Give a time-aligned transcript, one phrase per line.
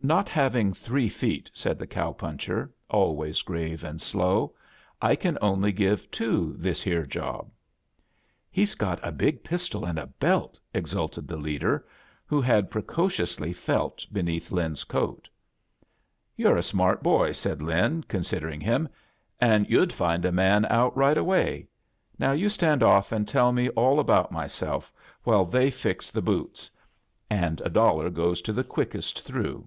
[0.00, 4.54] "Not having three feet," said the cow puncher, always grave and slow,
[5.02, 7.50] "I can only give two this here job."
[8.48, 11.84] "He's got a big pistol and a belt!" ex ulted the leader,
[12.26, 15.28] who had precociously felt beneath Lin's coat.
[16.36, 18.88] "You're a smart boy," said Lin, con sidering him,
[19.40, 21.66] "and yu' find a man outi right away.
[22.20, 24.92] Now you stand off and tell^ me all about myself
[25.24, 28.40] while they fix the' A JOURNEY IN SEARCH OF CHRISTMAS boots— and a dollar goes
[28.42, 29.66] to the quickest through."